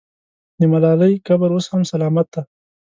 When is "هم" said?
1.71-1.81